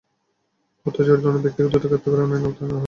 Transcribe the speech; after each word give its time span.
হত্যায় 0.85 1.07
জড়িত 1.07 1.25
অন্য 1.25 1.39
ব্যক্তিদের 1.43 1.69
দ্রুত 1.71 1.83
গ্রেপ্তার 1.83 2.11
করে 2.11 2.21
আইনের 2.23 2.39
আওতায় 2.39 2.65
আনা 2.65 2.75
হবে। 2.75 2.79